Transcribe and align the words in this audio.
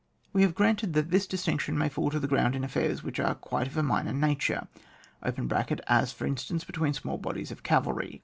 We 0.33 0.41
have 0.41 0.55
granted 0.55 0.93
that 0.93 1.11
this 1.11 1.27
dis 1.27 1.45
tinction 1.45 1.75
may 1.75 1.87
fall 1.87 2.09
to 2.09 2.19
the 2.19 2.27
ground 2.27 2.55
in 2.55 2.63
affairs 2.63 3.03
which 3.03 3.19
are 3.19 3.35
quite 3.35 3.67
of 3.67 3.77
a 3.77 3.83
minor 3.83 4.13
nature 4.13 4.67
(as, 5.21 6.11
for 6.11 6.25
instance, 6.25 6.63
between 6.63 6.93
small 6.93 7.19
bodies 7.19 7.51
of 7.51 7.61
cavalry). 7.61 8.19